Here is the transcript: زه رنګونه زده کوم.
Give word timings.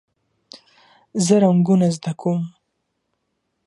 زه 1.25 1.35
رنګونه 1.43 1.87
زده 1.95 2.13
کوم. 2.19 2.41